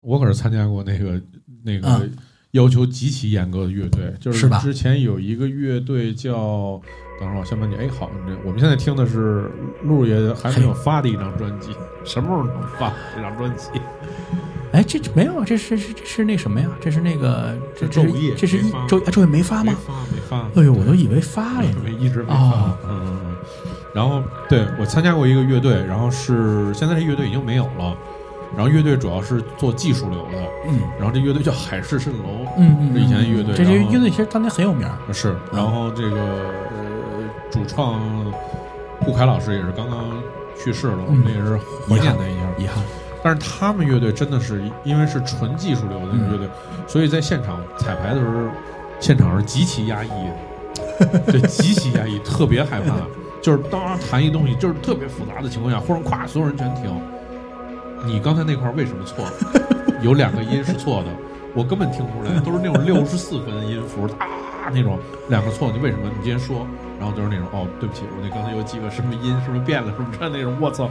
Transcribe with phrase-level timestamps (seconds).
[0.00, 1.20] 我可是参加过那个
[1.64, 2.12] 那个嗯
[2.52, 6.80] 要求极其严格的乐队，就是之前有一个乐队叫，
[7.20, 9.50] 等会儿我先问你，哎，好，这我们现在听的是
[9.84, 11.72] 陆爷还没有发的一张专辑，
[12.04, 13.68] 什么时候能发这张专辑？
[14.72, 16.68] 哎，这这没有，这是这这是那什么呀？
[16.80, 18.02] 这是那个这这
[18.36, 19.72] 这是一周啊周夜没发吗？
[19.72, 20.60] 没发，没发。
[20.60, 21.76] 哎呦，我都以为发了呢。
[21.84, 22.34] 没一直没发。
[22.34, 23.36] 哦嗯嗯嗯。
[23.94, 27.96] 然后对我参加过一个乐队，然后是现在这乐队已经没有了，
[28.56, 35.12] 然后乐队主要是做技术流的，嗯然后这乐队叫海市蜃楼，嗯嗯，是以前的乐队这些乐队其实当年很有名儿。
[35.12, 38.00] 是，然后这个呃主创
[39.00, 40.04] 顾凯老师也是刚刚
[40.58, 41.56] 去世了，我们嗯也是
[41.88, 42.42] 怀念他一下。
[42.58, 42.82] 遗憾，
[43.22, 46.48] 但是他们乐队真的是因为是纯技术流的乐队，
[46.86, 48.48] 所以在现场彩排的时候，
[48.98, 52.96] 现场是极其压抑的， 对，极其压抑，特别害怕。
[53.40, 56.90] 就是当弹一东西，就是特别复杂的情况下，忽然咵，所有人全停。
[58.04, 59.32] 你刚才那块儿为什么错了？
[60.02, 61.10] 有两个音是错的，
[61.54, 66.04] 我根本听不出来，都是那种六十四分音符啊那种，两个错，你为什么？
[66.08, 66.66] 你今天说，
[67.00, 70.88] 然后就是那种哦，对不起，我那刚才有几个什么音是不是变了什么那种，我操，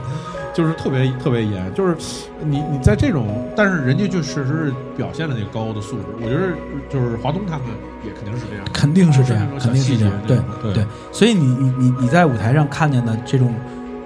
[0.52, 1.96] 就是特别特别严，就是
[2.40, 6.52] 你你在这种，但是人家就确实是表现了那个高的素质，我觉得
[6.90, 7.66] 就是华东他们
[8.04, 9.96] 也肯定是这样，肯定是这样肯定是这样小细。
[9.96, 13.54] 节对对对，所以你你你你在舞台上看见的这种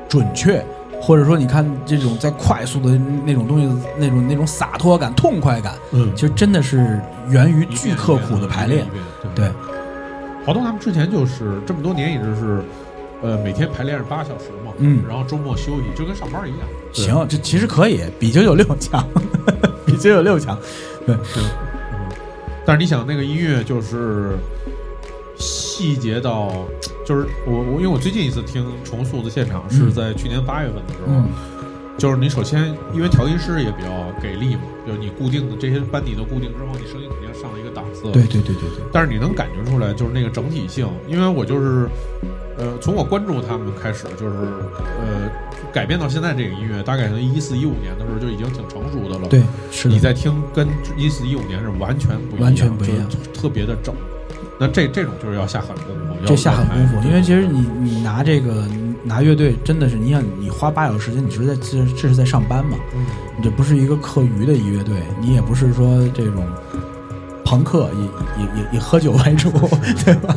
[0.09, 0.65] 准确，
[1.05, 8.87] 或者说你看这种在快速的那种东西，那种那种洒脱感、痛快感，嗯，其实真的是源于巨刻苦的排练。
[9.35, 9.51] 对，
[10.47, 12.63] 华东他们之前就是这么多年一直是，
[13.21, 15.03] 呃，每天排练是八小时嘛，嗯。
[15.09, 16.61] 然后周末休息，就跟上班一样。
[16.93, 19.05] 行，这其实可以比九九六强，
[19.85, 20.57] 比九九六强。
[21.05, 21.43] 对，对，
[21.93, 22.11] 嗯，
[22.65, 24.37] 但是你想那个音乐就是
[25.37, 26.53] 细节到，
[27.05, 31.29] 就是我我因为我最近一次听重塑的现场是嗯在去年八月份的时候，嗯
[31.99, 33.89] 就是你首先因为调音师也比较
[34.21, 38.11] 给力嘛，就是你固定的这些班底都固定之后，你声音肯定上了一个档次。
[38.11, 41.87] 对对对对对，但是你能感觉出来，就是那个整体性，因为我就是，
[42.57, 45.31] 呃，从我关注他们开始，就是呃，
[45.71, 49.95] 改变到现在这个音乐，大概从一四一五年的时候就已经挺成熟的了。，对是的。
[49.95, 53.95] 你在听跟一四一五年是完全不一样，完全不一样就是特别的整。
[54.63, 58.65] 那这这种就是要下狠功夫，要这下狠功夫，因为其实你你拿这个
[59.03, 62.77] 拿乐队真的是，你想你花八小时时间，你是在这这是在上班嘛？
[62.95, 63.05] 嗯
[63.37, 66.47] 你这不是一个课余的一乐队，你也不是说这种
[67.45, 69.51] 朋克，也也也也喝酒为主，
[70.05, 70.37] 对吧？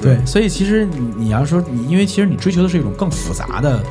[0.00, 3.82] 对对，所以其实你你要说你，因为其实你追求的是一种更复杂的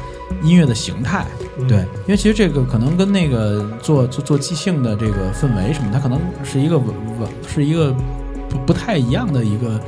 [0.41, 1.25] 音乐的形态，
[1.59, 6.87] 嗯对，因为其实这个可能跟那个做做做即兴的这个氛围什么，它可能是一个稳
[7.19, 7.93] 稳是一个
[8.57, 9.79] 不不太一样的一个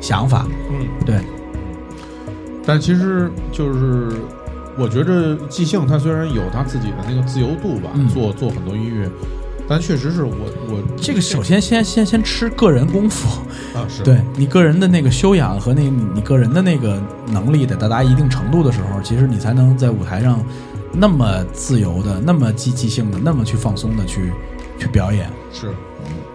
[0.00, 1.20] 想法，嗯，对，
[2.64, 4.12] 但其实就是
[4.78, 8.08] 我觉着即兴它虽然有它自己的那个自由度吧，嗯。
[8.08, 9.08] 做做很多音乐，
[9.68, 10.32] 但确实是我
[10.68, 13.40] 我这个首先先先先吃个人功夫，
[13.74, 14.02] 啊是。
[14.02, 20.44] 对你个人的那个修养和那你你个人的那个能力得到达一定程度的时候，其实你才能在舞台上
[20.92, 24.32] 那么自由的、那么积极性的、那么去放松的去
[24.78, 25.30] 去表演。
[25.52, 25.72] 是，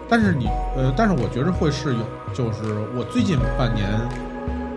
[0.08, 0.46] 但是你
[0.76, 2.00] 呃，但是我觉着会是有，
[2.32, 3.88] 就是我最近半年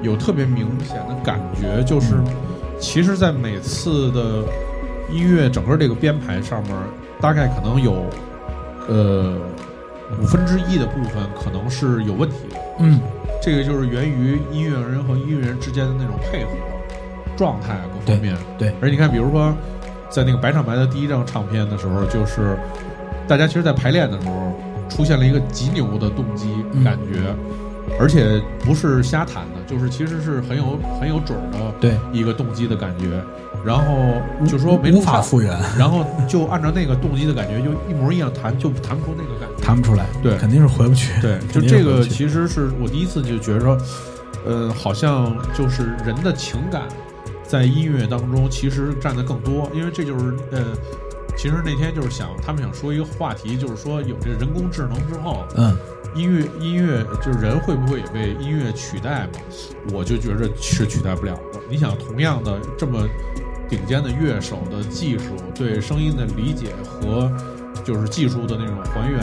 [0.01, 2.25] 有特别明显的感觉，就是嗯
[2.79, 4.44] 其实，在每次的
[5.12, 6.73] 音乐整个这个编排上面，
[7.19, 8.06] 大概可能有
[8.88, 9.35] 呃
[10.19, 12.59] 五分之一的部分可能是有问题的。
[12.79, 13.00] 嗯
[13.41, 16.51] 这个就是源于音乐人和音乐人之间的那种配合、
[17.38, 18.35] 状态啊各方面。
[18.57, 19.53] 对而你看，比如说
[20.09, 22.57] 在那个白场白的第一张唱片的时候，就是
[23.28, 24.49] 大家其实，在排练的时候
[24.90, 27.34] 出现了一个极牛的动机嗯感觉，
[28.00, 33.22] 而且不是瞎弹的，就是其实是很有很有准儿的对，一个动机的感觉。
[33.66, 33.94] 然后
[34.48, 39.62] 就说没无法，复原， 然后就按照那个动机的感觉，就一模一样弹，就弹不出那个感觉。
[39.62, 41.20] 弹不出来，对肯定是回不去。
[41.22, 43.78] 对， 就这个其实是我第一次就觉得说，
[44.46, 46.84] 呃，好像就是人的情感
[47.44, 50.64] 在音乐当中其实占的更多，因为这就是呃，
[51.42, 55.74] 其实那天就是想他们想说一个话题，就是说有这个人工智能之后，嗯，
[56.14, 59.40] 音乐音乐就是人会不会也被音乐取代嘛？
[59.94, 61.62] 我就觉着是取代不了的。
[61.70, 63.08] 你想，同样的这么
[63.70, 67.32] 顶尖的乐手的技术，对声音的理解和
[67.85, 69.22] 就是技术的那种还原，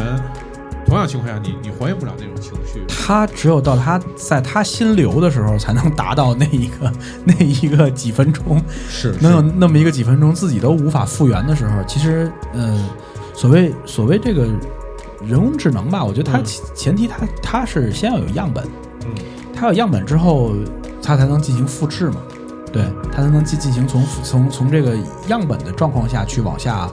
[0.86, 2.84] 同样情况下，你你还原不了那种情绪。
[2.88, 6.92] 他只有到他在他心流的时候，才能达到那一个
[7.24, 12.88] 那一个几分钟，是能有那么一个几分钟自己都无法复原的时候，其实，呃，
[13.34, 14.46] 所谓所谓这个
[15.26, 16.44] 人工智能吧，我觉得它嗯。
[16.44, 18.64] 前前提它它是先要有样本，
[19.04, 19.12] 嗯。
[19.52, 20.54] 它有样本之后，
[21.02, 22.20] 它才能进行复制嘛，
[22.72, 24.96] 对，它才能进进行从从从这个
[25.28, 26.88] 样本的状况下去往下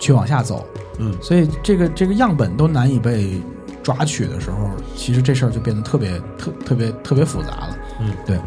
[0.00, 0.66] 去往下走，
[0.98, 3.40] 嗯所以这个这个样本都难以被
[3.82, 7.78] 抓取的时候，其实这事儿就变得特别特特别特别复杂了。
[8.00, 8.38] 嗯，对。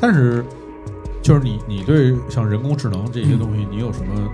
[0.00, 0.44] 但是，
[1.20, 4.30] 就是你你对像人工智能这些东西，你有什么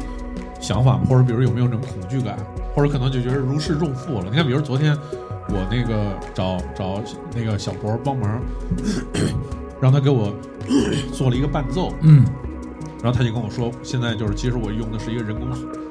[0.60, 1.02] 想法吗？
[1.08, 2.36] 或者比如有没有那种恐惧感，
[2.74, 4.26] 或者可能就觉得如释重负了？
[4.30, 4.96] 你看，比如昨天
[5.48, 7.02] 我那个找找
[7.34, 8.40] 那个小博帮忙，
[9.80, 10.32] 让他给我
[11.12, 12.24] 做了一个伴奏，嗯
[13.02, 15.48] 然后他就跟我说，现在就是其实我用的是一个人工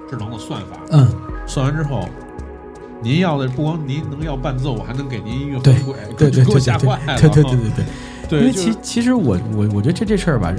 [0.10, 1.08] 智能的算法，嗯，
[1.48, 2.08] 算完之后。
[3.02, 7.18] 您要的不光您能要伴奏，我还能给您音乐对回馈，对对对给我吓对坏了。
[7.18, 7.86] 对对对对对。
[8.28, 10.54] 对，因为其其实我我我觉得这这事儿吧，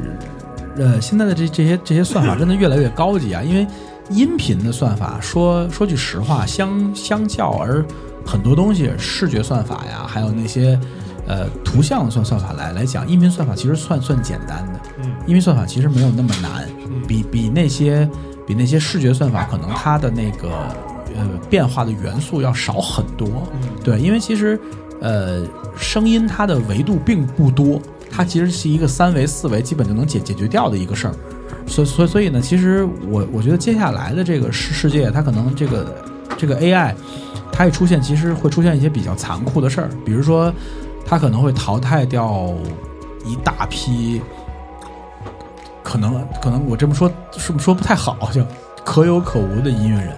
[0.79, 3.43] 呃，现在的这这些这些算法真的越来越高级啊。
[3.43, 3.67] 因为
[4.09, 7.85] 音频的算法，说说句实话，相相较而
[8.25, 10.81] 很多东西，视觉算法呀，还有那些
[11.27, 14.80] 呃图像算算法来来讲，音频算法其实算算简单的。
[15.21, 18.09] 嗯音频算法其实没有那么难，嗯比比那些
[18.47, 20.49] 比那些视觉算法可能它的那个
[21.17, 23.29] 呃变化的元素要少很多。
[23.55, 24.59] 嗯对，因为其实
[25.01, 25.43] 呃，
[25.77, 27.81] 声音它的维度并不多，
[28.11, 31.15] 它其实是一个三维、四维基本就能解解决掉的一个事儿。
[31.67, 36.05] 所以所以所以呢，其实我我觉得接下来的这个世世界，它可能这个
[36.37, 36.93] 这个 AI
[37.53, 40.53] 它一出现，其实会出现一些比较残酷的事儿，比如说
[41.07, 42.53] 它可能会淘汰掉
[43.25, 44.21] 一大批，
[45.91, 48.47] 可能可能我这么说是不是说不太好，就
[48.85, 50.17] 可有可无的音乐人。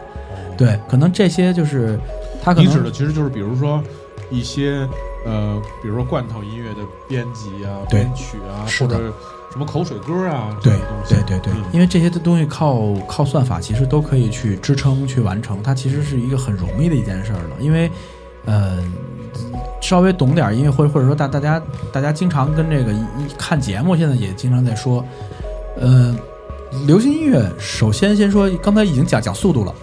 [0.58, 1.98] 对，可能这些就是
[2.42, 3.82] 他可能你指的其实就是比如说
[4.30, 4.86] 一些
[5.24, 9.12] 呃，比如说罐头音乐的编辑啊、编曲啊，或者
[9.50, 10.78] 什么口水歌啊这对。
[11.08, 17.56] 对对对，嗯因为这些的东西靠靠算法其实都可以去支撑去完成，它其实是一个很容易的一件事儿了。
[17.58, 17.90] 因为，
[18.44, 18.78] 呃，
[19.80, 21.60] 稍微懂点儿音乐，或者或者说大大家
[21.92, 25.04] 大家经常跟这个一一看节目，现在也经常在说，
[25.82, 26.14] 呃，
[26.86, 29.74] 流行音乐首先先说，刚才已经讲讲速度了，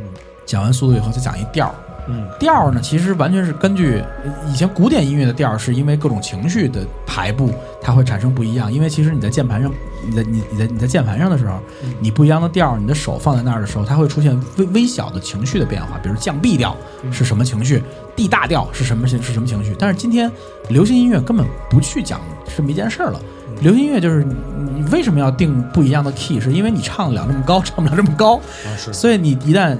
[0.00, 0.04] 嗯
[0.44, 1.74] 讲完速度以后再讲一调儿，
[2.08, 4.02] 嗯调儿呢，其实完全是根据
[4.48, 8.72] 以前古典音乐的调儿，是因为各种情绪的排布，它会产生不一样。
[8.72, 9.72] 因为其实你在键盘上，
[10.04, 11.60] 你在你你在你在键盘上的时候，
[12.00, 16.76] 你不一样的调儿，你的手放在那儿的时候，它会出现微微小的情绪的变化，比如降 B 调
[17.12, 17.80] 是什么情绪
[18.16, 19.76] ，D 大调是什么是什么情绪。
[19.78, 20.28] 但是今天
[20.70, 22.20] 流行音乐根本不去讲
[22.56, 23.20] 这么一件事儿了。
[23.60, 24.34] 流行音乐就是你
[24.76, 28.36] 你为什么要定不一样的 key，是因为你唱得了那么高，唱不了这么高。
[28.36, 29.76] 啊是所以你一旦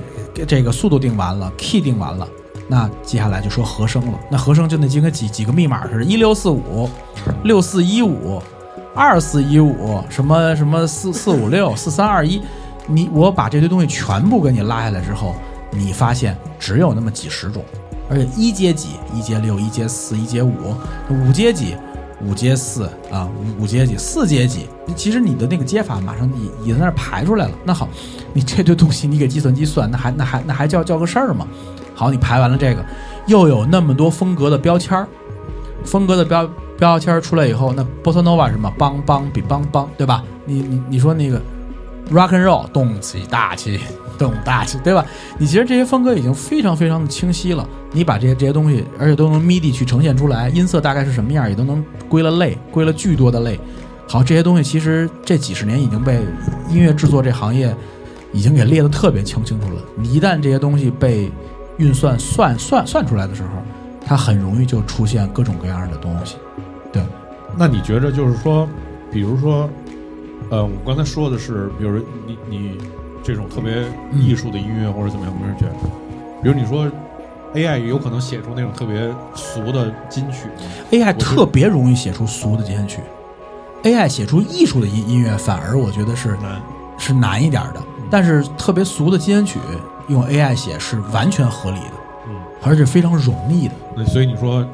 [0.46, 2.26] 这个速度定完了，key 定完了，
[2.68, 4.18] 那接下来就说和声了。
[4.30, 6.88] 那和声就那几个几几个密码似的，一六四五、
[7.44, 8.40] 六四一五、
[8.94, 12.40] 二四一五，什么什么四四五六、四三二一，
[12.86, 15.34] 你我把这堆东西全部给你拉下来之后，
[15.70, 17.62] 你发现只有那么几十种，
[18.08, 20.74] 而且一阶几、一阶六、一阶四、一阶五、
[21.10, 21.76] 五阶几。
[22.24, 26.28] 五阶四啊，五五阶几，四阶几，其实你的那个接法马上
[26.62, 27.52] 也也在那儿排出来了。
[27.64, 27.88] 那好，
[28.32, 31.46] 你这堆东西你给计算机算，那还那还那还叫叫个事儿吗？
[31.94, 32.84] 好，你排完了这个，
[33.26, 35.06] 又有那么多风格的标签儿，
[35.84, 36.48] 风格的标
[36.78, 40.22] 标签儿出来以后，那波特诺瓦什么梆梆比梆梆，对吧？
[40.44, 41.40] 你你你说那个
[42.10, 43.80] rock and roll 动起大气，
[44.18, 45.04] 动大气，对吧？
[45.38, 47.66] 你其实这些风格已经非常非常的清晰了。
[47.92, 53.58] 你把这些这些东西，而且都能 MIDI 去呈现出来，音色大概是什么样，也都能归了类，归了巨多的类。
[54.08, 56.20] 好，这些东西其实这几十年已经被
[56.68, 57.74] 音乐制作这行业
[58.32, 59.80] 已经给列得特别清清楚了。
[59.96, 61.30] 你一旦这些东西被
[61.78, 63.48] 运算算算算出来的时候，
[64.04, 66.36] 它很容易就出现各种各样的东西。
[66.92, 67.02] 对，
[67.56, 68.68] 那你觉着就是说，
[69.10, 69.68] 比如说，
[70.50, 72.78] 呃，我刚才说的是，比如你你
[73.22, 73.84] 这种特别
[74.14, 75.72] 艺术的音乐或者怎么样，没人觉得，
[76.42, 76.86] 比如你说
[77.54, 80.62] AI 有可能写出那种特别俗的金曲吗
[80.92, 83.00] ？AI 特别容易写出俗的金曲
[83.82, 86.60] ，AI 写出艺术的音音乐反而我觉得是难，
[86.98, 89.58] 是难一点的，但是特别俗的金曲
[90.08, 91.92] 用 AI 写是完全合理的，
[92.28, 93.74] 嗯，而且非常容易的。
[93.96, 94.64] 那所以你说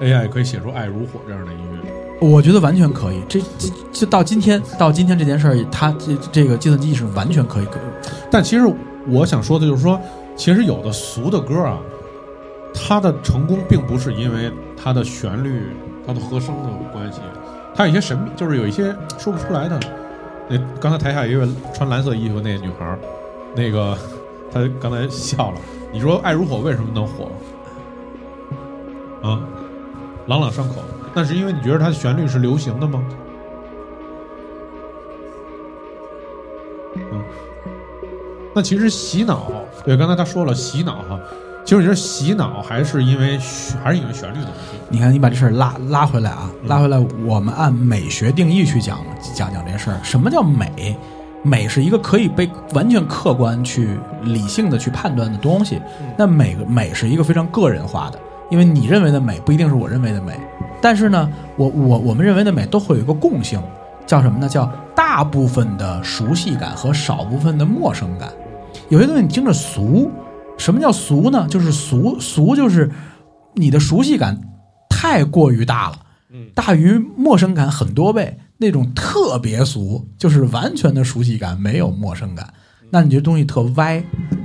[0.00, 1.90] AI 可以写出《爱如火》这样的音乐，
[2.22, 7.66] 我觉得完全可以，这这就到今天到今天这件事儿，它这这个计算机是完全可以。
[8.30, 8.64] 但其实
[9.08, 10.00] 我想说的就是说，
[10.36, 11.80] 其实有的俗的歌啊，
[12.72, 15.66] 它的成功并不是因为它的旋律、
[16.06, 17.20] 它的和声的关系，
[17.74, 19.80] 它有一些神秘，就是有一些说不出来的。
[20.48, 22.96] 那刚才台下一位穿蓝色衣服那女孩，
[23.56, 23.98] 那个
[24.52, 25.56] 她刚才笑了。
[25.92, 27.28] 你说《爱如火》为什么能火？
[29.28, 29.40] 啊，
[30.28, 30.76] 朗朗上口。
[31.14, 33.02] 那是因为你觉得它的旋律是流行的吗？
[36.94, 37.22] 嗯，
[38.54, 39.50] 那其实洗脑，
[39.84, 41.18] 对，刚才他说了洗脑哈，
[41.64, 44.78] 其实我觉得洗脑还是因为旋还是因为旋律的问题。
[44.88, 48.98] 你看，你把这事儿拉拉回来啊，嗯拉回来，我们按美学定义去讲
[49.34, 49.98] 讲讲这事儿。
[50.02, 50.96] 什么叫美？
[51.44, 55.80] 美是一个可以被完全客观去理性的去判断的东西。
[56.16, 60.38] 那美美是一个非常个人化的，因为你认为的美不一定是我认为的美。
[60.82, 63.62] 但是呢，我我我们认为的美都会有一个共性，
[64.04, 64.48] 叫什么呢？
[64.48, 68.30] 叫大部分的熟悉感和少部分的陌生感。
[68.88, 70.10] 有些东西你听着俗，
[70.58, 71.46] 什么叫俗呢？
[71.48, 72.90] 就是俗俗就是
[73.54, 74.38] 你的熟悉感
[74.90, 75.96] 太过于大了，
[76.52, 78.36] 大于陌生感很多倍。
[78.58, 82.46] 那种特别俗，就是完全的熟悉感，没有陌生感。
[82.90, 84.00] 那你这东西特歪，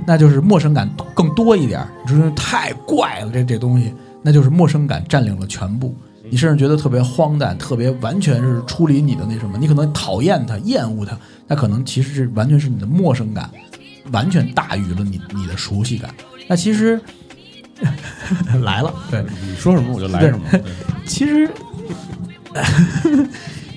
[0.06, 1.86] 那就是陌生感更多一点。
[2.04, 5.94] 你说太怪了，这这东西，那就是陌生感占领了全部。
[6.30, 9.56] 你甚至觉得特别荒诞，特别完全是出离你的那什么。
[9.58, 13.50] 你可能讨厌他，厌恶他，那可能其实是完全是你的陌生感，
[14.12, 16.14] 完全大于了你你的熟悉感。
[16.48, 17.00] 那其实
[18.62, 20.44] 来了，对，你说什么我就来什么。
[21.06, 21.48] 其实。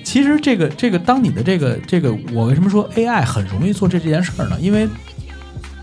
[0.04, 4.58] 其实这个这个，当你的这个这个，我为什么说 AI 很容易做这这件事儿呢？
[4.60, 4.86] 因为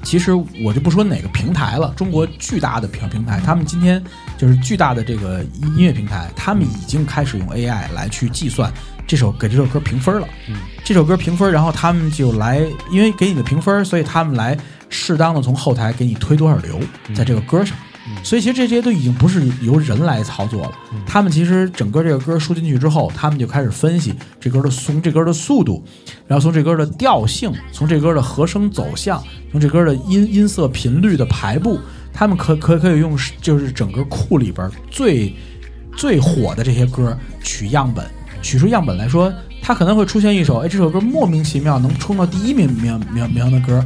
[0.03, 4.01] 其实我就不说哪个平台了，中国巨大的平平台，他们今天
[4.37, 8.71] 就是巨大的这个音乐平台，他们已经开始用 AI 来去计算
[9.05, 10.27] 这首给这首歌评分了。
[10.47, 14.57] 嗯，这首歌评分，然后他们就来，因为给你的评分，所以他们来
[14.89, 16.79] 适当的从后台给你推多少流
[17.13, 17.77] 在这个歌上。
[18.23, 20.71] 所以其实这些都已经不是由人来操作了，
[21.05, 25.83] 他们其实整个这个歌输进去之后，他们就开始分析这歌的从这歌的速度，
[26.27, 31.79] 然后从这歌的调性，从这歌的和声走向，从这歌的音音色频率的排布，
[32.11, 35.33] 他们可可可以用就是整个库里边最
[35.95, 38.05] 最火的这些歌取样本，
[38.41, 43.85] 取出样本来说，它可能会出现一首，哎，这首歌莫名其妙能冲到第一名名名名的歌。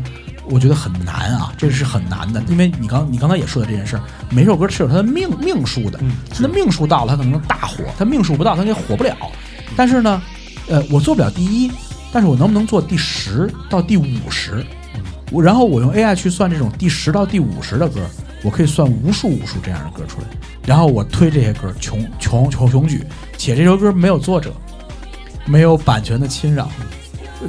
[0.49, 9.15] 我觉得很难啊，这是很难的，因为你刚你刚才也说的这件事儿，每首歌是有它的命命数的，它的命数到了，它可能大火；它命数不到，它就火不了。
[9.75, 10.21] 但是呢，
[10.67, 11.71] 呃，我做不了第一，
[12.11, 14.65] 但是我能不能做第十到第五十？
[15.31, 18.01] 我然后我用 AI 去算这种第十到第五十的歌，
[18.43, 20.27] 我可以算无数无数这样的歌出来，
[20.65, 23.03] 然后我推这些歌穷穷穷穷举，
[23.37, 24.53] 且这首歌没有作者，
[25.45, 26.69] 没有版权的侵扰。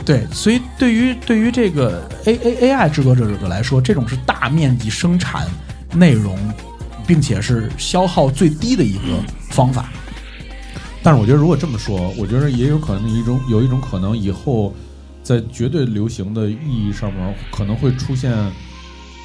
[0.04, 5.46] 对，所以对于对于这个 A A A I 制作者者来说，这种是大面积生产
[5.92, 6.38] 内容，
[7.06, 9.88] 并且是消耗最低的一个方法。
[11.02, 14.74] 但是我觉得，如果这么说，我觉得也有可能一种有一种可能，以后
[15.22, 18.32] 在绝对流行的意义上面，可能会出现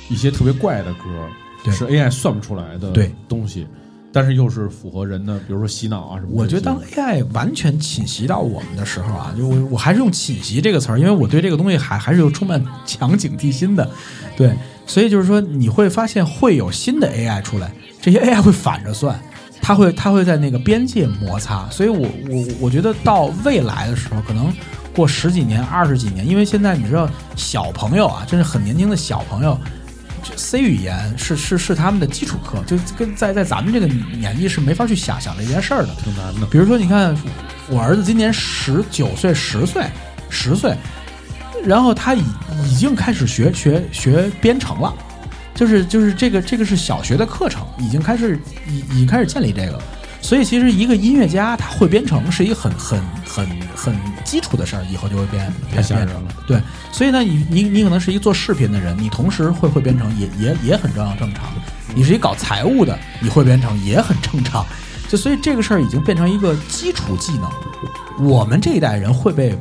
[0.09, 2.93] 一些特别怪的歌，是 A I 算不出来的
[3.27, 3.65] 东西。
[4.11, 6.29] 但是又是符合人的，比如说洗脑啊什么。
[6.33, 13.87] 我觉得当 AI 完全侵袭到我们的时候啊，就我我还是用“侵袭”这个词儿，因为我对这个东西还还是有充满强警惕心的。
[14.35, 14.51] 对，
[14.87, 19.19] 所以就是说你会发现会有新的 AI 出来，这些 AI 会反着算，
[19.61, 21.69] 它会它会在那个边界摩擦。
[21.69, 24.51] 所以我我我觉得到未来的时候，可能
[24.95, 29.55] 过十几年、二十几年，因为现在你知道小朋友啊，真是很年轻的小朋友。
[30.35, 36.45] C 语言是是是他们的基础课，就跟在在咱们这个年纪是没法去想想这件事儿的，挺难的。
[36.47, 37.15] 比如说，你看
[37.67, 39.83] 我儿子今年十九岁、十岁、
[40.29, 40.75] 十岁，
[41.63, 42.23] 然后他已
[42.65, 44.93] 已经开始学学学编程了，
[45.53, 49.79] 就是就是这个这个是小学的课程，已经开始已已经开始建立这个。
[50.21, 53.95] 所以，其实一个音乐家他会编程是一个很很很很
[54.29, 56.31] 基础的事儿，以后就会变变变成了。
[56.45, 61.49] 对，所以呢，你你你可能是一个做视频的人，你同时会会编程，也也也很正常正常。
[61.95, 64.63] 你是一搞财务的，你会编程也很正常。
[65.07, 67.49] 就所以这个事儿已经变成一个基础技能，
[68.29, 69.57] 我们这一代人会被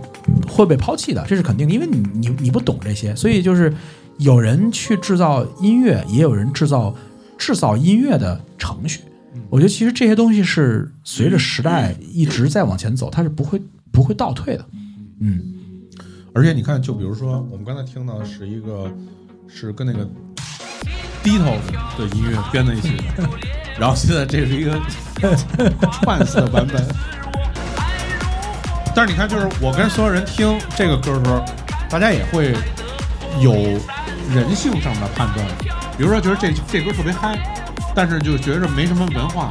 [0.47, 3.75] 会被抛弃的，这是肯定的，因为你你你不懂这些，所以就是
[4.19, 6.95] 有人去制造音乐，也有人制造
[7.39, 9.01] 制造音乐的程序。
[9.49, 13.59] 我觉得其实这些东西是随着时代一直在往前走，它是不会
[13.93, 14.65] 不会倒退的。
[15.21, 15.43] 嗯，
[16.35, 18.91] 而且你看，就比如说我们刚才听到的是一个
[19.49, 20.09] 是跟那个
[21.23, 21.45] 低头
[21.99, 23.29] 的音乐编在一起的，
[23.79, 24.81] 然后现在这是一个
[25.93, 26.87] 串死的版本。
[28.95, 31.45] 但是你看，就是我跟所有人听这个歌的时候，
[31.91, 32.55] 大家也会
[33.41, 33.53] 有
[34.35, 35.47] 人性上的判断，
[35.97, 37.55] 比如说觉得这这歌特别嗨。
[37.95, 39.49] 但是就觉着没什么文化，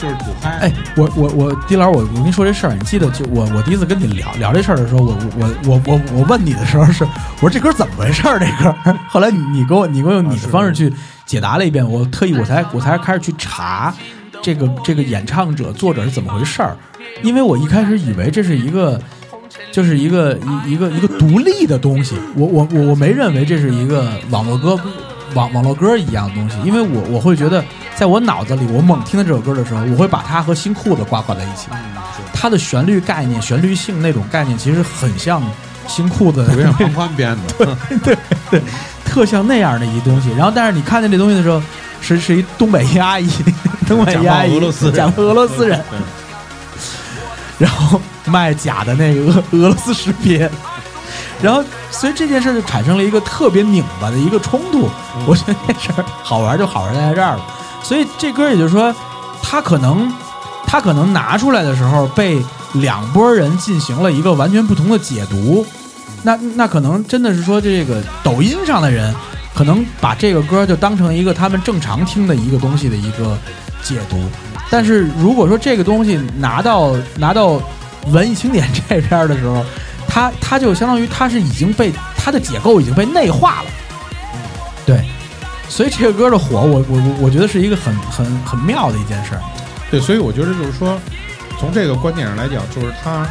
[0.00, 0.50] 就是土嗨。
[0.60, 8.38] 哎，我我我，丁老，我我跟你说这事儿，你记得就我我第一次跟你聊聊这事儿的时候，我我我我我问你的时候是，我说这歌怎么回事儿？
[8.38, 8.74] 这歌，
[9.08, 10.92] 后来你你给我你给我用你的方式去
[11.26, 13.94] 解答了一遍，我特意我才我才开始去查
[14.40, 16.74] 这个这个演唱者作者是怎么回事儿，
[17.22, 18.98] 因为我一开始以为这是一个
[19.70, 20.34] 就是一个
[20.66, 24.80] 一一个一个独立的东西，我我我我没认为这是一个网络歌。
[25.34, 31.68] 网网络歌一样的东西，因为我我会觉得，在我脑子里，我猛听到这首歌的时候，我会把它和新裤子挂挂在一起。
[32.32, 35.42] 它的旋律概念、旋律性那种概念，其实很像
[35.86, 38.60] 新裤子，特别像庞宽编的，
[39.04, 40.30] 特像那样的一东西。
[40.30, 41.60] 然后，但是你看见这东西的时候，
[42.00, 43.28] 是是一东北一阿姨，
[43.86, 44.94] 东北一阿姨讲俄罗斯人。
[44.94, 45.84] 讲俄罗斯人，
[47.58, 50.50] 然后卖假的那个俄俄罗斯识别，
[51.42, 54.88] 然后所以这件事就产生了一个特别拧巴的一个冲突。
[55.16, 57.42] 嗯我觉得这事儿好玩就好玩在这儿了。
[57.82, 58.94] 所以这歌也就是说，
[59.42, 60.12] 他可能
[60.66, 62.42] 他可能拿出来的时候被
[62.74, 65.66] 两拨人进行了一个完全不同的解读。
[66.22, 69.14] 那那可能真的是说这个抖音上的人
[69.54, 73.36] 可能把这个歌就当成一个他们正常听的一个东西的一个
[73.82, 74.22] 解读。
[74.70, 77.60] 但是如果说这个东西拿到拿到
[78.08, 79.64] 文艺青年这边的时候，
[80.10, 83.70] 它它就相当于它是已经被它的解构已经被内化了，
[84.84, 85.04] 对，
[85.68, 89.40] 所以这个歌的火，我我我我觉得是一个很很很妙的一件事儿。
[89.90, 90.98] 对，所以我觉得就是说，
[91.58, 93.26] 从这个观点上来讲，就是它，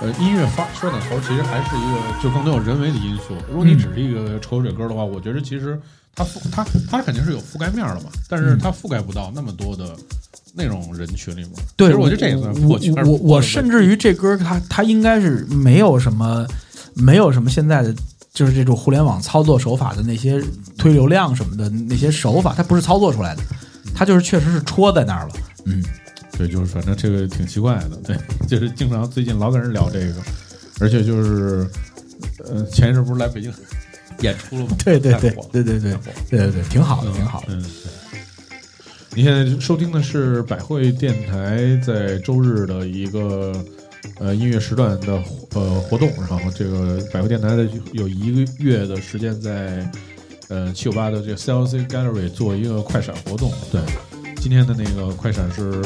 [0.00, 3.36] 呃，音乐发说到头，其实还是一个就更多有人为的因素。
[3.48, 5.80] 如果你嗯只是一个口水歌的话，我觉得其实
[6.14, 9.96] 它覆它它肯定是有覆盖面的嘛，但是它覆盖不到那么多的
[10.54, 11.50] 那种人群里面。
[11.76, 13.04] 对，其实我觉得这也算破圈儿。
[13.06, 16.46] 我我我甚至于这歌它它应该是没有什么
[16.94, 17.94] 没有什么现在的
[18.32, 20.42] 就是这种互联网操作手法的那些
[20.78, 23.42] 推流量什么的那些手法，它不是操作出来的，
[23.94, 25.34] 它就是确实是戳在那儿了。
[25.66, 25.82] 嗯，
[26.36, 28.16] 对，就是反正这个挺奇怪的，对，
[28.46, 30.14] 就是经常最近老跟人聊这个，
[30.80, 31.68] 而且就是，
[32.44, 33.52] 呃，前一阵不是来北京
[34.24, 34.76] 演出了吗？
[34.84, 35.90] 对对对对对对对
[36.30, 37.46] 对对，挺好的，挺好的。
[37.50, 38.18] 嗯，对
[39.14, 43.52] 你现在收听的是百汇电台在周日的一个
[44.18, 45.22] 呃音乐时段的
[45.54, 49.88] 呃活动，然后这个百汇电台的有一个月的时间在
[50.48, 53.52] 呃七九八的这个 CLC Gallery 做一个快闪活动。
[53.70, 53.80] 对，
[54.40, 55.82] 今天的那个快闪是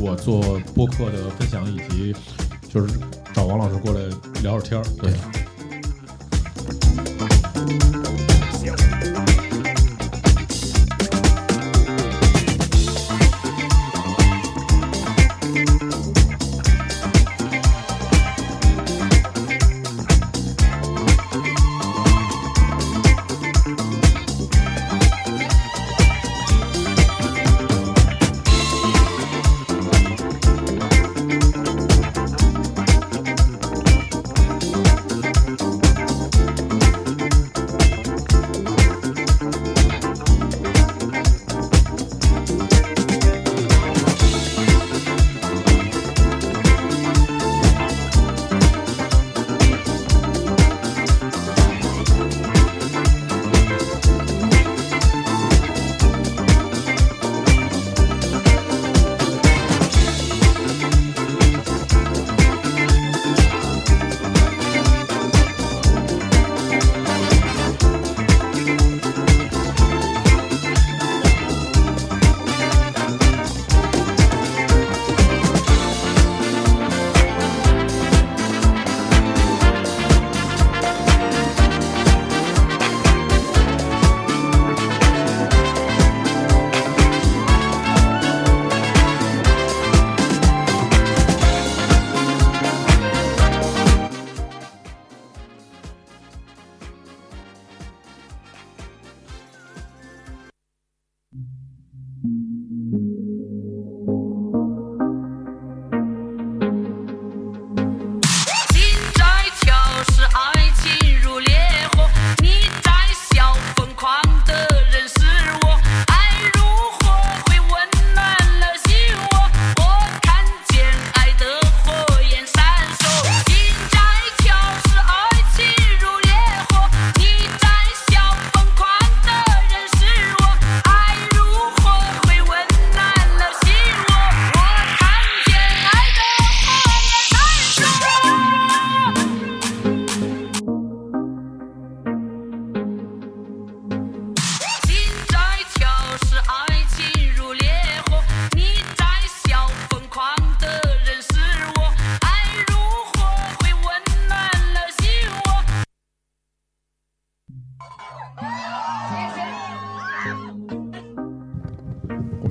[0.00, 2.12] 我做播客的分享，以及
[2.72, 2.92] 就是
[3.32, 4.00] 找王老师过来
[4.42, 4.84] 聊会儿天儿。
[5.00, 5.12] 对。
[5.12, 5.43] 心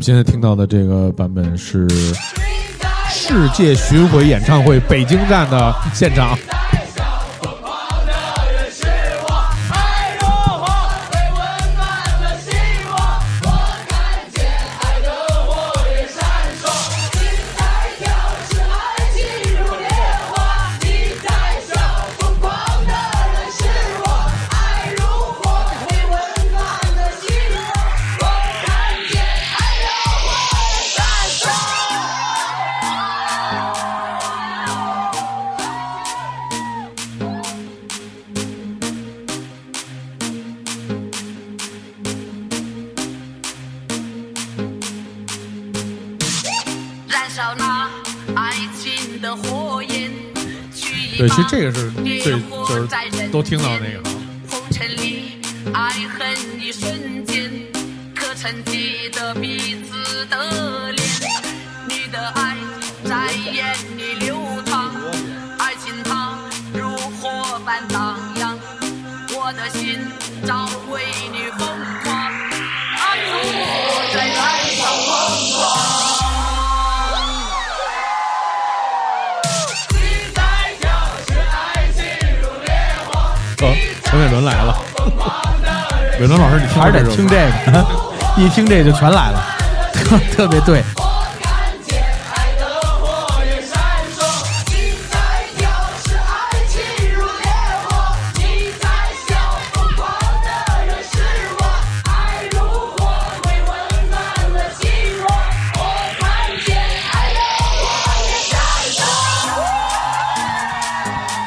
[0.04, 1.88] 现在听到的这个版本是
[3.10, 6.38] 世界巡回演唱会北京站的现场。
[51.18, 51.92] 对，其实这个是
[52.24, 52.88] 最火就是
[53.30, 54.02] 都听到那个。
[54.50, 55.38] 红尘里
[55.74, 57.52] 爱恨一瞬间，
[58.16, 61.04] 可曾记得彼此的脸？
[61.88, 62.58] 你的爱
[63.04, 64.13] 在眼里
[84.34, 84.76] 伦来了。
[86.20, 87.36] 伟伦老师，你听这首是得听这
[87.72, 87.86] 个，
[88.36, 89.40] 一听这个就全来了，
[89.94, 90.84] 特 特别对。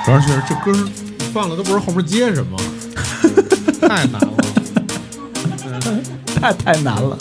[0.04, 0.88] 主要是这歌儿
[1.34, 2.56] 放了都不知道后面接什么，
[3.88, 4.32] 太难了。
[6.40, 7.16] 太太难了。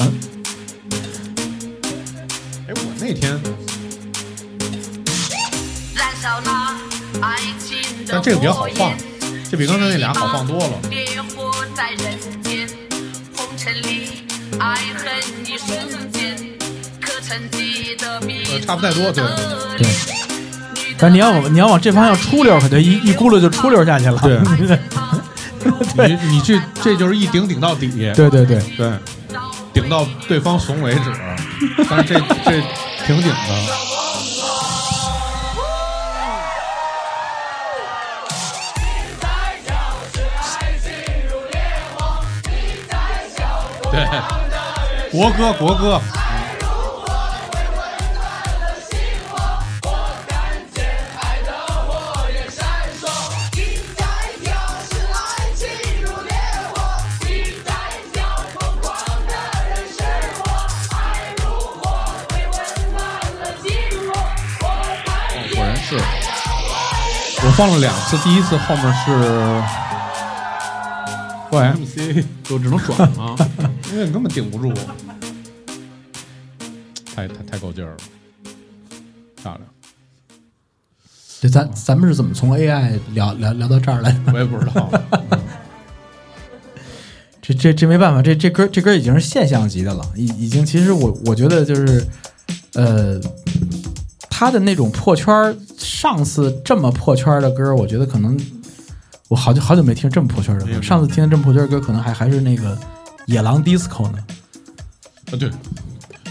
[2.67, 3.39] 哎，我那天，
[5.95, 6.75] 燃烧那
[7.21, 8.97] 爱情的但这个比较好放火焰，
[9.49, 10.73] 这比刚才那俩好放多了。
[10.89, 12.67] 烈火在人间，
[13.35, 14.25] 红尘里
[14.59, 15.05] 爱恨
[15.45, 16.35] 一瞬间，
[16.99, 19.35] 可曾记得彼呃此差不太多对的
[19.77, 19.95] 对脸
[20.97, 24.19] 但你要往你要往这方向出溜，可就一一咕噜就出溜下去了。
[24.21, 24.39] 对
[26.07, 28.91] 你你去这就是一顶顶到底，对对对，对，
[29.73, 31.11] 顶到对方怂为止。
[31.89, 32.61] 但是这 这
[33.05, 33.35] 挺顶的。
[43.91, 44.05] 对，
[45.11, 46.01] 国歌国歌。
[67.57, 69.11] 放了两次，第一次后面是
[71.51, 73.35] YMC， 就只能转了，
[73.93, 74.73] 因为你根本顶不住，
[77.15, 77.97] 太太太够劲儿了，
[79.41, 79.61] 漂亮。
[81.39, 84.33] 这咱咱们是怎么从 AI 聊聊聊到这儿来的？
[84.33, 84.91] 我也不知道，
[87.41, 92.05] 这这这没办法，这这歌这歌已经是现象级的了，已已经其实我我觉得就是，
[92.73, 93.17] 呃，
[94.37, 98.37] 他的那种破圈儿，上次这么破圈儿的歌，我觉得可能
[99.29, 102.77] 我好久好久没听这么破圈儿的歌，上次听的这么破圈儿的歌，可能还还是那个
[103.27, 104.17] 野狼 disco 呢。
[105.31, 105.49] 啊对，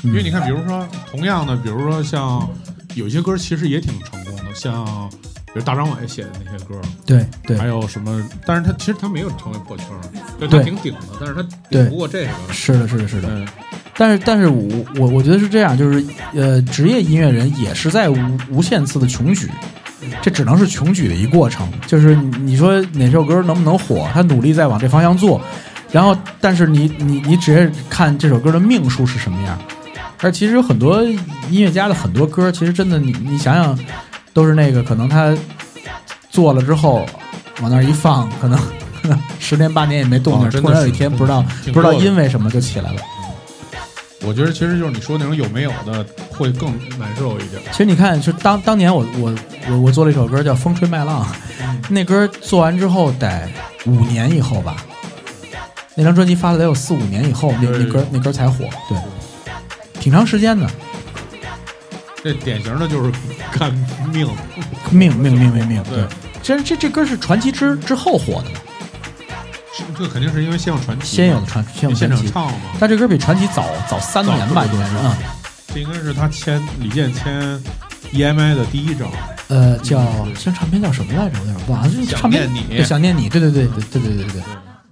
[0.02, 2.46] 因为你看，比如说同样的，比如说像
[2.94, 5.08] 有些歌其实也挺成功的，像
[5.46, 7.56] 比如大张伟写的那些歌，对对。
[7.56, 10.00] 还有什么，但是他其实他没有成为破圈儿，
[10.38, 10.46] 对。
[10.46, 13.46] 对他挺顶的，但是他顶不过这个，是的，是的，是的。
[13.94, 16.04] 嗯，但是，但是我我我觉得是这样，就是
[16.34, 18.16] 呃，职业音乐人也是在无
[18.50, 19.50] 无限次的穷举，
[20.20, 21.68] 这只能是穷举的一过程。
[21.86, 25.40] 就是你你说哪首歌能不能火，他努力在往这方向做，
[25.90, 29.58] 然后，但是你你你只是看这首歌的命数是什么样。
[30.20, 31.02] 而其实有很多
[31.50, 33.78] 音乐家的很多歌，其实真的你你想想，
[34.32, 35.36] 都是那个可能他
[36.30, 37.04] 做了之后
[37.60, 38.58] 往那儿一放，可能
[39.38, 42.96] 十年八年也没动静，突然有一天不知道不知道因为什么就起来了。
[44.26, 47.62] 我觉得其实就是你说那种有没有的会更难受一点。
[47.70, 49.34] 其实你看，就当当年我我
[49.68, 51.24] 我我做了一首歌叫《风吹麦浪》，
[51.90, 53.48] 那歌做完之后得
[53.86, 54.76] 五年以后吧，
[55.94, 58.98] 那张专辑发了得有四五年以后，那那歌那歌才火，对，
[60.00, 60.68] 挺长时间的，
[62.22, 63.12] 这典型的就是
[63.52, 63.72] 看
[64.12, 64.26] 命，
[64.90, 65.98] 命命命命命，对。
[65.98, 66.06] 对，
[66.42, 68.63] 其实这这歌是传奇之之后火的，是
[69.96, 75.16] 这肯定是因为先有传奇，先有的传先有现场唱嘛，但这歌比传奇早早三年吧，应该是啊，
[75.68, 77.60] 这应该是他签李健签
[78.12, 79.08] EMI 的第一张，
[79.48, 80.00] 呃，叫
[80.38, 81.38] 这唱片叫什么来着？
[81.40, 82.76] 我有点忘了，就是想唱片念你。
[82.76, 84.42] 对想念你，对对对对对对对对，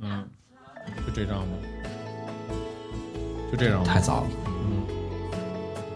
[0.01, 0.25] 嗯，
[1.07, 1.55] 就这张吗？
[3.53, 3.85] 就这张吗？
[3.87, 4.27] 太早了。
[4.49, 4.83] 嗯，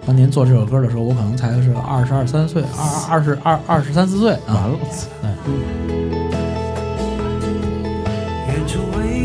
[0.07, 2.63] 当年做这首歌的时候，我可能才是二十二三岁，
[3.09, 4.55] 二二十二二十三四岁啊。
[4.55, 4.79] 完了，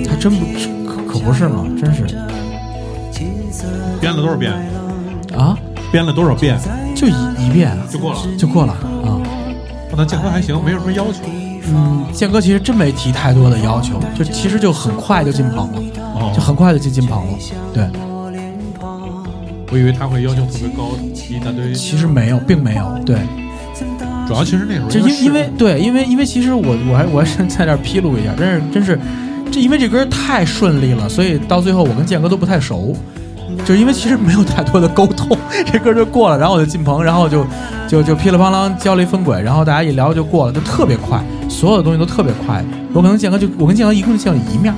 [0.09, 0.45] 还真不
[0.87, 2.03] 可可不是嘛，真是
[3.99, 4.51] 编了多少遍？
[5.37, 5.57] 啊，
[5.91, 6.57] 编了多少遍
[6.95, 8.19] 就一一遍就过了？
[8.37, 9.21] 就过了啊。
[9.95, 11.19] 那健哥还行，没有什么要求。
[11.73, 15.81] 嗯，健哥其实真没提太多的要求，就其实就很快就进棚了，
[16.15, 17.37] 哦就很快就进进棚了。
[17.73, 17.87] 对，
[19.71, 20.91] 我以为他会要求特别高，
[21.29, 21.71] 一大堆。
[21.73, 23.17] 其实没有，并没有，对，
[24.27, 28.99] 主要其实那时候就因因为对，因为因为其实我我还我还是在这儿披露一下，真是真是，
[29.51, 32.95] 这因为这歌太顺利了，所以到最后我跟建哥都不太熟，
[33.65, 35.37] 就是因为其实没有太多的沟通，
[35.71, 37.45] 这歌就过了，然后我就进棚，然后就
[37.87, 42.63] 就就噼里啪啦交了一分轨，然后大家一聊就过了，就特别快，所有的东西都特别快。
[42.93, 44.73] 我可能建哥就我跟建哥一共就见了一面，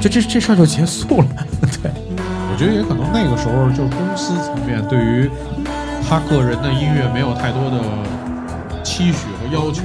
[0.00, 1.26] 就这这事儿就结束了，
[1.80, 1.90] 对。
[2.50, 5.30] 我觉得也可能那个时候就公司层面对于
[6.08, 7.78] 他个人的音乐没有太多的
[8.82, 9.82] 期许要求，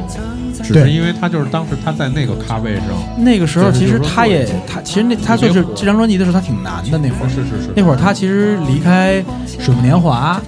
[0.63, 2.85] 只是因为他就是当时他在那个咖位上，
[3.17, 9.23] 那个时候其实他也他其实那他就是这张专辑的时候他挺难的那会儿，是是是那会儿他其实离开
[9.59, 10.41] 水木年华，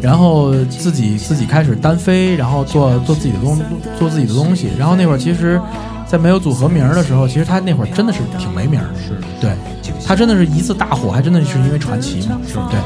[0.00, 3.58] 然后自己自己开始单飞，然后做做自己的东
[3.98, 4.68] 做自己的东西。
[4.78, 5.60] 然后那会儿其实，
[6.06, 9.00] 在没有组合名儿的时候，其实他那会儿真的是挺没名儿的。
[9.00, 9.52] 是对，
[10.06, 12.38] 他真的是一次大火，还真的是因为传奇嘛。
[12.46, 12.54] 是。
[12.70, 12.78] 对，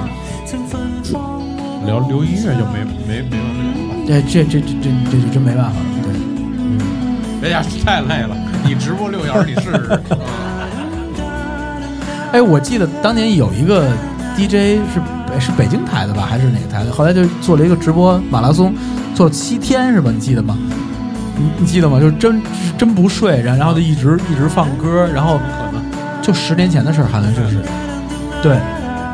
[1.87, 3.54] 聊聊音乐就没没没完没了。
[4.07, 5.77] 这这这这这这就真没办法了。
[7.41, 8.37] 对，哎呀，太累了！
[8.65, 10.01] 你直播六小时，你试试。
[12.33, 13.87] 哎，我记得当年有一个
[14.37, 16.93] DJ 是北是北京台的吧，还是哪个台的？
[16.93, 18.75] 后来就做了一个直播马拉松，
[19.15, 20.11] 做了七天是吧？
[20.13, 20.59] 你记得吗？
[21.37, 22.01] 你你记得吗？
[22.01, 25.39] 就是真是真不睡，然然后就一直一直放歌，然后
[26.23, 27.59] 就十年前的事儿，好像就是，
[28.43, 28.53] 对，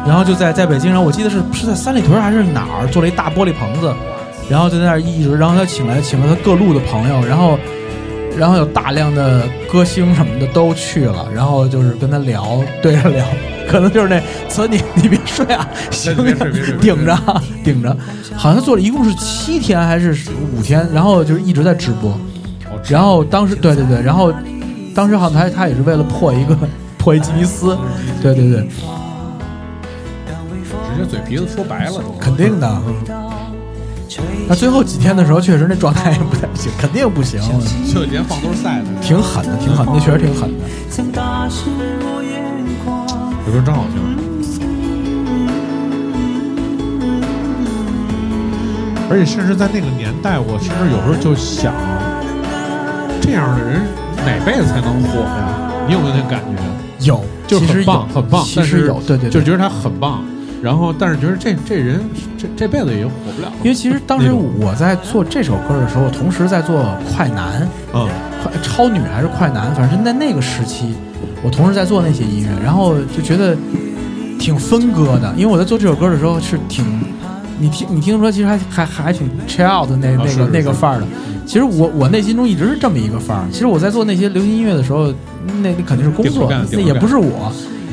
[0.07, 3.93] 然后就在在北京，然后我记得是是在三里屯还是哪儿做了一大玻璃棚子，
[4.51, 7.57] 然后就在那儿一直，然后他请来请了他各路的朋友，然后
[8.37, 13.25] 然后有大量的歌星什么的都去了，然后就是跟他聊，对着聊，
[13.69, 17.17] 可能就是那词你你别睡啊，行别睡别睡顶着
[17.63, 17.97] 顶着，
[18.35, 20.17] 好像做了一共是七天还是
[20.57, 22.13] 五天，然后就是一直在直播。
[22.89, 24.33] 然后当时对对对，然后
[24.95, 26.57] 当时好像他他也是为了破一个
[26.99, 27.79] 破一吉尼斯，
[28.23, 28.67] 对对对，
[30.27, 32.03] 直接嘴皮子说白了。
[32.19, 32.83] 肯定的。
[34.49, 37.41] 那最后几天的时候，确实那状态也不太行，肯定不行，
[37.93, 40.65] 就连放都是赛的，挺狠的，挺狠的，那确实挺狠的。
[43.47, 44.01] 这歌真好听。
[49.13, 51.73] 而且甚至在那个年代，我甚至有时候就想，
[53.21, 53.83] 这样的人
[54.25, 55.73] 哪辈子才能火呀？
[55.87, 56.63] 你有没有那感觉？
[57.07, 59.31] 有，就是很棒，有很棒，其但是实有，对对对。
[59.31, 60.23] 就觉得他很棒，
[60.63, 62.01] 然后但是觉得这这人
[62.37, 68.07] 这这辈子也火不了，因为其实当时我在做这首歌的时候，同时在做快男，嗯，
[68.43, 70.95] 快超女还是快男，反正是在那个时期，
[71.43, 73.57] 我同时在做那些音乐，然后就觉得
[74.39, 75.33] 挺分割的。
[75.35, 76.85] 因为我在做这首歌的时候是挺，
[77.59, 81.07] 你听你听说，其实还还还挺 chill out 的那那个啊是是那个范儿的。
[81.47, 83.45] 其实我我内心中一直是这么一个范儿。
[83.51, 85.13] 其实我在做那些流行音乐的时候，
[85.63, 87.51] 那那肯定是工作那也不是我。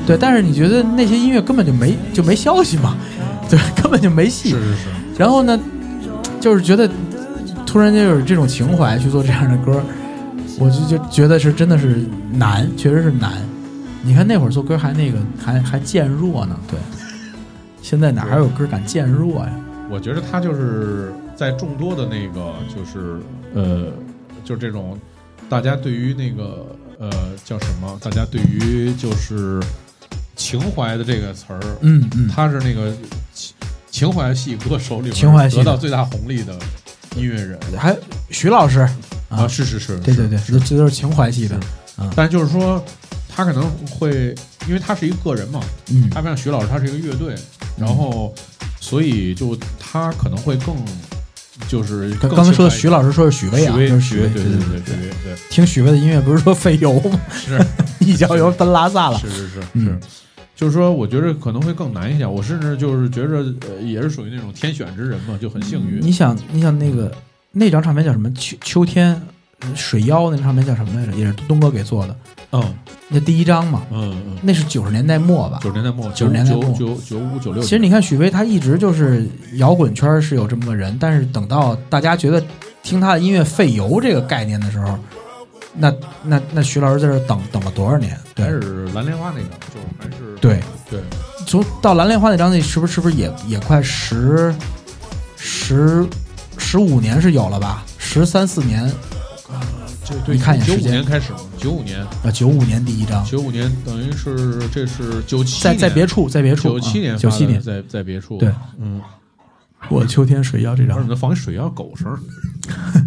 [0.07, 2.95] 对，但是你觉得那些音乐根本就没就没消息嘛？
[3.49, 4.51] 对，根本就没戏。
[4.51, 5.59] 是是是，然后呢，
[6.39, 6.89] 就是觉得
[7.65, 9.83] 突然间有这种情怀去做这样的歌，
[10.57, 13.33] 我就就觉得是真的是难，确实是难。
[14.01, 16.79] 你看那会儿做歌还那个还还渐弱呢，对。
[17.81, 19.51] 现在哪还有歌敢渐弱呀？
[19.89, 23.17] 我觉得他就是在众多的那个就是
[23.53, 23.91] 呃，
[24.43, 24.97] 就是这种
[25.47, 27.09] 大家对于那个呃
[27.45, 27.97] 叫什么？
[28.01, 29.61] 大家对于就是
[30.47, 32.95] 情怀的这个词儿，嗯嗯，他是那个
[33.33, 33.53] 情
[33.91, 36.57] 情怀系歌手里面情怀系的得到最大红利的
[37.17, 37.59] 音乐人。
[37.77, 37.93] 还
[38.29, 38.79] 徐老师。
[39.29, 41.55] 啊啊，是是是，对对对，这这都是情怀系的。
[41.97, 42.81] 啊，但就是说，
[43.27, 44.33] 他可能会，
[44.69, 46.09] 因为他是一个个人嘛，嗯。
[46.09, 47.35] 他不像徐老师，他是一个乐队，
[47.75, 48.33] 然后
[48.79, 50.73] 所以就他可能会更，
[51.67, 54.95] 就是刚刚才说的徐徐老师说是许巍啊，许巍，对对对对对。
[54.95, 57.19] 对对，听许巍的音乐不是说费油吗？
[57.33, 57.61] 是。
[57.99, 59.85] 一脚油奔拉萨了，是是是嗯。
[59.87, 59.99] 是，
[60.57, 62.29] 就是说，我觉得可能会更难一点。
[62.29, 63.37] 我甚至就是觉着，
[63.69, 66.01] 呃，也是属于那种天选之人嘛，就很幸运。
[66.01, 67.15] 你想，你想那个
[67.51, 68.29] 那张唱片叫什么？
[68.33, 69.21] 秋秋天
[69.75, 71.15] 水妖那张唱片叫什么来着？
[71.15, 72.15] 也是东哥给做的，
[72.53, 72.75] 嗯
[73.09, 75.59] 那第一张嘛，嗯嗯，那是九十年代末吧？
[75.61, 82.43] 九十年代末，九十年代末九九九五九六，其实你看许巍，他一直就是摇滚圈是有这么个人，但是等到大家觉得
[82.83, 84.97] 听他的音乐费油这个概念的时候，
[85.77, 88.19] 那那那徐老师在这等等了多少年？
[88.33, 88.45] 对。
[88.45, 90.59] 还是蓝莲花那张，就还是对，
[90.89, 90.99] 对，
[91.45, 94.53] 从到蓝莲花那张，那是不是是不是也也快十
[95.35, 96.05] 十
[96.57, 97.85] 十五年是有了吧？
[97.97, 98.91] 十三四年
[100.03, 109.01] 这对，你看一眼九五间年开始嘛，九五年，啊，九五年第一张，九五年等于是这是九七，在在别处，在别处，九七年，九七年，在在别处，对，嗯，
[109.89, 112.17] 我秋天水妖这张不是你，能放水妖狗声儿，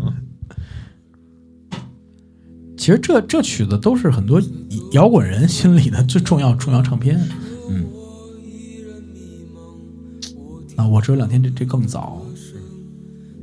[2.81, 4.41] 其实这这曲子都是很多
[4.93, 7.21] 摇滚人心里的最重要重要唱片。
[7.69, 7.85] 嗯，
[10.77, 12.23] 啊，我只有两天，这这更早。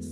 [0.02, 0.12] 写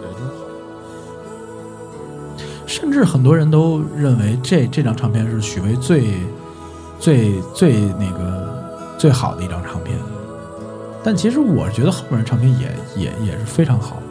[0.00, 0.46] 得真好。
[2.66, 6.14] 甚至很多人都认为这这张唱片是许巍最
[6.98, 9.98] 最最那个最好的一张唱片。
[11.02, 14.02] 但其实我觉得后面的唱片也也也是非常好。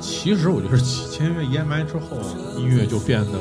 [0.00, 2.18] 其实我觉得签约 EMI 之后，
[2.56, 3.38] 音乐就变得，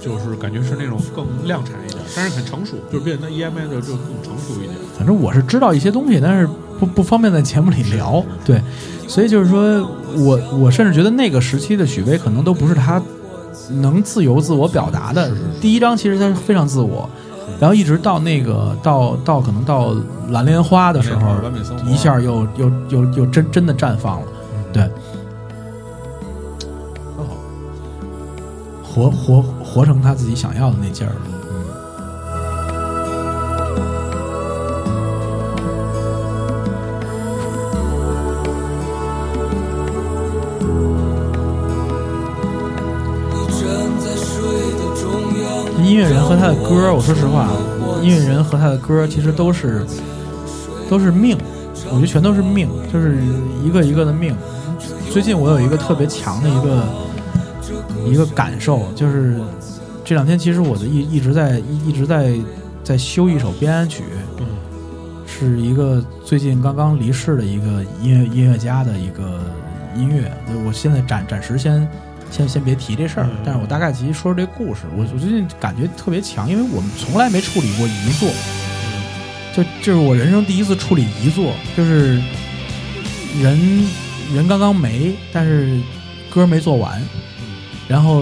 [0.00, 4.70] 就是感觉是那种更量产一点，但是很成熟，就是变得 EMI 的就更成熟一点。
[4.96, 8.24] 反正我是知道一些东西，但是不不方便在节目里聊。
[8.44, 8.62] 对，
[9.06, 9.80] 所以就是说
[10.16, 13.02] 我我甚至觉得那个时期的许巍可能都不是他
[13.68, 15.30] 能自由自我表达的。
[15.60, 17.08] 第一张其实他是非常自我，
[17.60, 19.94] 然后一直到那个到到可能到
[20.30, 21.36] 蓝莲花的时候
[21.86, 24.26] 一下又又又又真真的绽放了。
[24.72, 24.82] 对，
[27.16, 27.34] 很好。
[28.82, 31.39] 活活活成他自己想要的那劲儿了。
[46.92, 47.48] 我说实话，
[48.02, 49.86] 音乐人和他的歌其实都是
[50.88, 51.38] 都是命，
[51.90, 53.16] 我觉得全都是命，就是
[53.64, 54.34] 一个一个的命。
[55.10, 56.84] 最近我有一个特别强的一个
[58.10, 59.40] 一个感受，就是
[60.04, 62.34] 这两天其实我的一一直在一一直在
[62.82, 64.02] 在修一首编安曲，
[64.38, 64.46] 嗯
[65.26, 69.40] 是一个最近刚刚离世的一个音乐音乐家的一个
[69.96, 70.30] 音乐。
[70.66, 71.88] 我现在暂暂时先
[72.30, 74.82] 先先别提这事儿嗯，但是我大概其实说说这故事。
[74.96, 78.30] 我我最近感觉特别强，因为我们从来没处理过遗作，
[79.54, 82.22] 就就是我人生第一次处理遗作，就是
[83.42, 83.84] 人
[84.34, 85.78] 人刚刚没，但是
[86.30, 87.02] 歌没做完，
[87.88, 88.20] 然后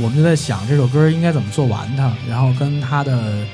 [0.00, 3.46] 我们就在想这首歌应该怎么做完它，然后跟他的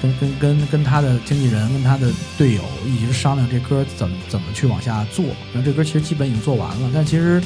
[0.00, 5.26] 跟跟跟跟他的经纪人跟他的队友一起商量这歌怎么怎么去往下做。
[5.52, 7.42] 然后这歌其实基本已经做完了，但其实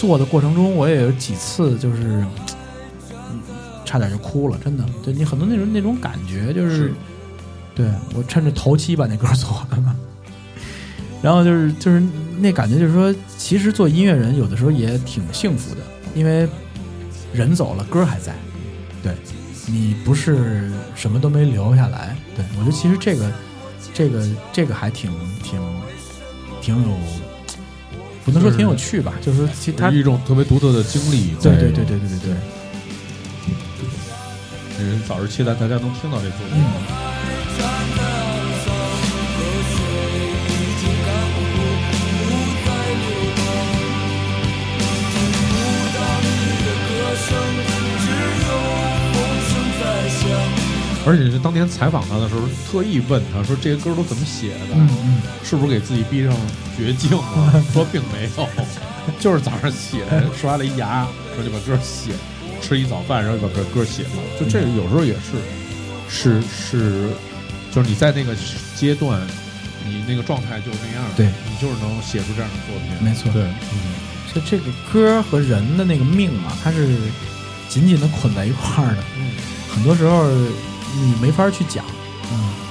[0.00, 2.02] 做的过程中我也有几次就是。
[2.02, 2.26] 嗯
[3.90, 4.84] 差点就哭了，真的。
[5.02, 6.94] 对你很多那种那种感觉，就是是
[7.74, 9.96] 对我趁着头七把那歌做完了，
[11.20, 12.00] 然后就是就是
[12.38, 15.80] 那感觉，就是说，其实做音乐人有的时候也挺幸福的，
[16.14, 16.48] 因为
[17.32, 18.32] 人走了，歌还在。
[19.02, 19.12] 对
[19.66, 22.16] 你不是什么都没留下来。
[22.36, 23.32] 对我觉得其实这个
[23.92, 25.10] 这个这个还挺
[25.42, 25.60] 挺
[26.60, 26.96] 挺有，
[28.24, 31.34] 不能说挺有趣吧，就是说其实它是一种特别独特的经历。
[31.42, 32.34] 对对对对对对对。
[34.78, 36.56] 对，早日期待大家能听到这作品。
[36.56, 36.99] 嗯
[51.06, 54.74] 而且是当年采访他的时候，特意问他说：“这些歌都怎么写的？
[54.74, 56.34] 嗯嗯，是不是给自己逼上
[56.76, 58.48] 绝境了？” 说并没有，
[59.18, 62.12] 就是早上起来刷了一牙，说就把歌写，
[62.60, 64.10] 吃一早饭，然后就把歌歌写了。
[64.38, 65.40] 就这个有时候也是，
[66.08, 67.08] 是是，
[67.72, 68.36] 就是你在那个
[68.76, 69.20] 阶段，
[69.86, 73.02] 你那个状态就是那样，对你就是能写出这样的作品。
[73.02, 73.42] 没错对，
[74.32, 76.94] 所以这个歌和人的那个命啊，它是
[77.70, 79.02] 紧紧的捆在一块儿的。
[79.18, 79.30] 嗯，
[79.74, 80.28] 很多时候
[80.94, 81.84] 你没法去讲。
[82.32, 82.69] 嗯，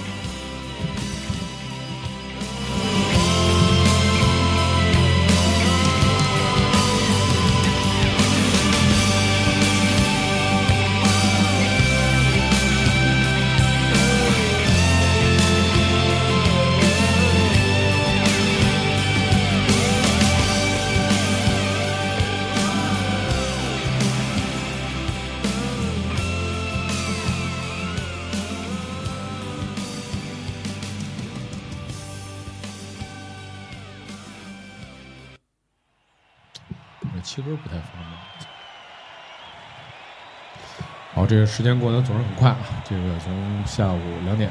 [41.30, 42.58] 这个时间过得总是很快啊。
[42.84, 43.32] 这个从
[43.66, 44.50] 下午两点，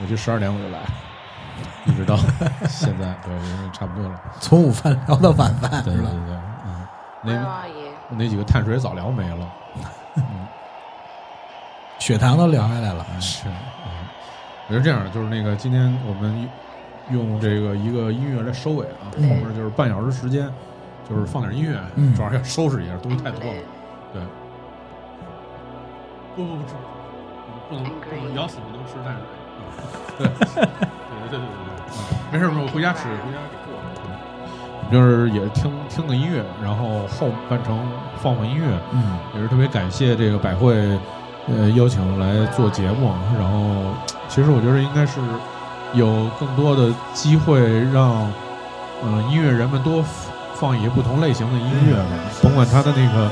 [0.00, 0.80] 我就十二点我就来，
[1.86, 2.16] 一直到
[2.68, 3.32] 现在，对，
[3.72, 4.20] 差不多了。
[4.38, 6.10] 从午饭聊到晚饭对对对
[6.66, 6.86] 嗯，
[7.22, 7.64] 那?
[8.10, 9.50] 那几个碳水早聊没了。
[11.98, 13.06] 血糖都聊下来了。
[13.18, 13.56] 是，啊，
[14.68, 16.46] 我觉得这样，就是那个今天我们
[17.10, 20.52] 用这个一个音乐来收尾啊，后嗯面就是半小时时间，
[21.08, 23.58] 就是放点音乐，嗯主要是要收拾一下，东西太多了。
[26.36, 26.74] 对，不不不吃，
[27.68, 29.22] 不能不能咬死不能吃淡水。
[30.18, 31.46] 对对对对对
[32.32, 33.74] 没事没事，我回家吃，回家给过。
[33.78, 34.14] 嗯
[34.92, 37.80] 就是也听听个音乐，然后后半程
[38.18, 40.76] 放放音乐，嗯也是特别感谢这个百汇，
[41.48, 43.10] 呃，邀请来做节目。
[43.38, 43.94] 然后，
[44.28, 45.20] 其实我觉得应该是
[45.94, 47.58] 有更多的机会
[47.90, 48.30] 让，
[49.02, 50.04] 呃，音乐人们多
[50.54, 52.04] 放一些不同类型的音乐吧，
[52.42, 53.30] 甭管他的那个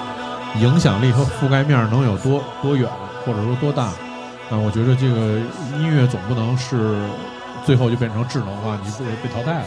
[0.60, 2.88] 影响力和覆盖面能有多多远，
[3.24, 3.84] 或者说多大。
[4.50, 5.40] 啊、我觉得这个
[5.78, 6.94] 音乐总不能是
[7.64, 9.66] 最后就变成智能化，你被被淘汰了。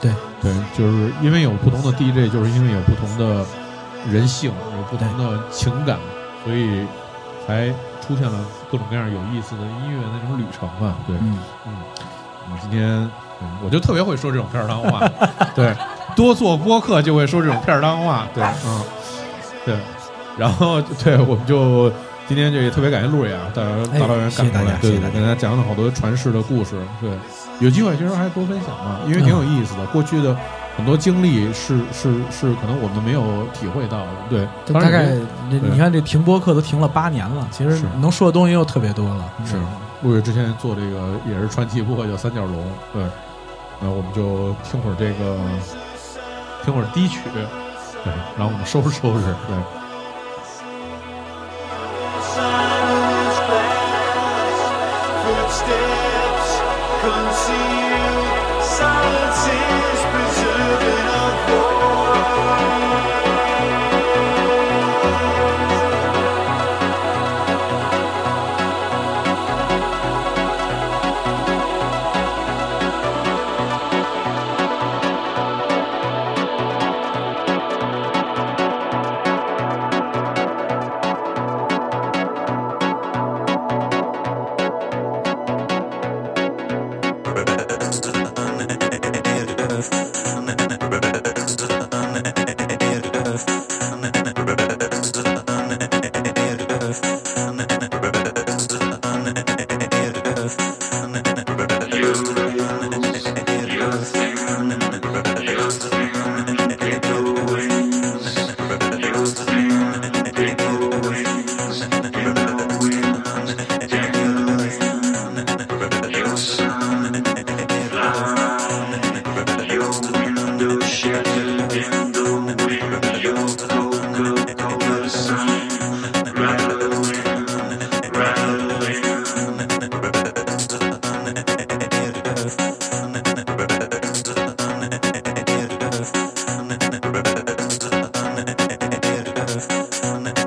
[0.00, 0.12] 对。
[0.12, 0.52] 对。
[0.52, 3.44] 对，就是因为有不同的 DJ，就是因为有不同的
[4.08, 5.98] 人性，有不同的情感，
[6.44, 6.86] 所以
[7.46, 7.68] 才
[8.00, 8.38] 出现了
[8.70, 10.96] 各种各样有意思的音乐那种旅程吧。
[11.06, 11.38] 对，嗯。
[11.66, 11.72] 嗯，
[12.44, 12.88] 我们今天，
[13.42, 15.00] 嗯我就特别会说这种片儿当话，
[15.54, 15.76] 对，
[16.14, 18.82] 多做播客就会说这种片儿当话，对，嗯，
[19.66, 19.76] 对，
[20.40, 21.92] 然后对，我们就
[22.26, 23.60] 今天就也特别感谢路野啊，大
[23.92, 25.34] 哎大老远赶过来，对跟大家。
[25.34, 27.10] 讲了好多传世的故事，对，
[27.58, 30.34] 有机会其实还多分享嘛，因为挺有意思的，过去的
[30.78, 35.12] 很多经历是是是可能我们没有体会到的，对，大概
[35.50, 39.30] 你你看这停播课都停了八年了，其实能说的东西又特别多了。
[39.44, 39.60] 是。
[40.02, 42.64] 陆野之前做这个也是传奇播客叫三角龙，
[42.94, 43.02] 对，
[43.82, 45.36] 那我们就听会儿这个，
[46.64, 47.42] 听会儿低曲，对，
[48.38, 49.79] 然后我们收拾收拾，对。
[55.50, 56.60] Footsteps
[57.02, 58.62] concealed,